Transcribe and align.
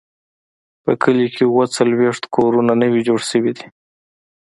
په 0.83 0.91
کلي 1.03 1.27
کې 1.35 1.43
اووه 1.47 1.65
څلوېښت 1.75 2.23
کورونه 2.35 2.73
نوي 2.81 3.01
جوړ 3.07 3.19
شوي 3.31 3.51
دي. 3.57 3.67